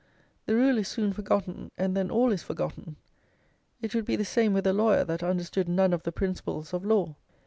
[0.47, 2.95] The rule is soon forgotten, and then all is forgotten.
[3.83, 6.83] It would be the same with a lawyer that understood none of the principles of
[6.83, 7.15] law.